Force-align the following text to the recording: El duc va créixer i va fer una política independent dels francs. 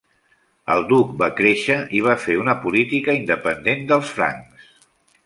El 0.75 0.79
duc 0.91 1.11
va 1.19 1.27
créixer 1.39 1.77
i 1.99 2.01
va 2.07 2.15
fer 2.23 2.37
una 2.45 2.55
política 2.63 3.15
independent 3.19 3.85
dels 3.93 4.15
francs. 4.21 4.73